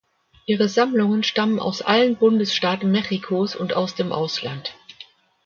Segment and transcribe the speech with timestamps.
[0.47, 4.73] Ihre Sammlungen stammen aus alle Bundesstaaten Mexikos und aus dem Ausland.